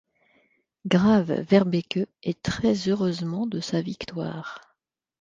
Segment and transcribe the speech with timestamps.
[0.87, 4.75] Grave Verbeke est très heureusement de sa victoire.